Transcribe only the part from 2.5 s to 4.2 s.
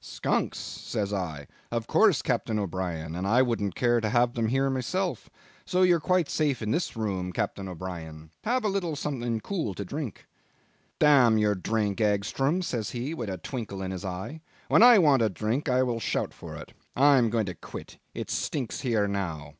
O'Brien, and I wouldn't care to